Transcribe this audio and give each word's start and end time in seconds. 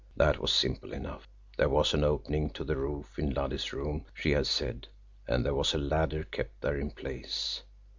That 0.17 0.39
was 0.39 0.51
simple 0.51 0.93
enough 0.93 1.27
there 1.57 1.69
was 1.69 1.93
an 1.93 2.03
opening 2.03 2.49
to 2.53 2.63
the 2.63 2.75
roof 2.75 3.19
in 3.19 3.35
Luddy's 3.35 3.71
room, 3.71 4.05
she 4.15 4.31
had 4.31 4.47
said, 4.47 4.87
and 5.27 5.45
there 5.45 5.53
was 5.53 5.75
a 5.75 5.77
ladder 5.77 6.23
kept 6.23 6.61
there 6.61 6.79
in 6.79 6.89
place. 6.89 7.61